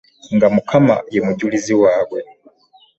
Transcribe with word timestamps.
Nga 0.35 0.47
mukama 0.55 0.95
yemujulizi 1.13 1.73
wabwe. 1.81 2.19